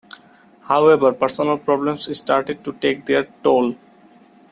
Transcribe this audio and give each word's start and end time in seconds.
However, 0.63 1.11
personal 1.13 1.59
problems 1.59 2.17
started 2.17 2.63
to 2.63 2.73
take 2.73 3.05
their 3.05 3.25
toll. 3.43 3.75